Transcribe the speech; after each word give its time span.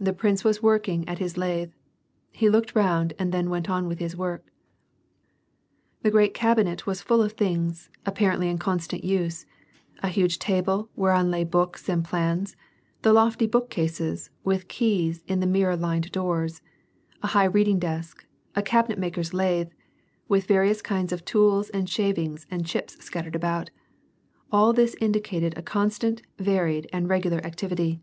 The 0.00 0.14
prince 0.14 0.44
was 0.44 0.62
working 0.62 1.06
at 1.06 1.18
his 1.18 1.36
lathe. 1.36 1.72
He 2.32 2.48
looked 2.48 2.74
round 2.74 3.12
and 3.18 3.32
then 3.32 3.50
went 3.50 3.68
on 3.68 3.86
with 3.86 3.98
his 3.98 4.16
work. 4.16 4.50
The 6.00 6.10
great 6.10 6.32
cabinet 6.32 6.86
was 6.86 7.02
full 7.02 7.20
of 7.20 7.32
things, 7.32 7.90
apparently 8.06 8.48
in 8.48 8.56
constant 8.56 9.04
use: 9.04 9.44
a 10.02 10.08
huge 10.08 10.38
table, 10.38 10.88
whereon 10.96 11.30
lay 11.30 11.44
books 11.44 11.86
and 11.86 12.02
plans; 12.02 12.56
the 13.02 13.12
lofty 13.12 13.46
bookcases, 13.46 14.30
with 14.42 14.68
keys 14.68 15.22
in 15.28 15.40
the 15.40 15.46
mirror 15.46 15.76
lined 15.76 16.10
doors; 16.12 16.62
a 17.22 17.26
high 17.26 17.44
reading 17.44 17.78
desk 17.78 18.22
J 18.22 18.26
a 18.60 18.62
cabinet 18.62 18.98
maker's 18.98 19.34
lathe, 19.34 19.68
with 20.28 20.46
various 20.46 20.80
kinds 20.80 21.12
of 21.12 21.26
tools 21.26 21.68
and 21.68 21.90
shavings 21.90 22.46
and 22.50 22.64
chips 22.64 22.98
scattered 23.04 23.36
around;— 23.36 23.70
all 24.50 24.72
this 24.72 24.96
indicated 24.98 25.58
a 25.58 25.62
con 25.62 25.90
stant, 25.90 26.22
varied, 26.38 26.88
and 26.90 27.10
regular 27.10 27.44
activity. 27.44 28.00